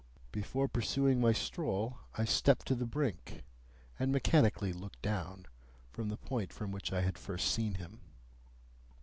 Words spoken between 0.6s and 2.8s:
pursuing my stroll, I stepped to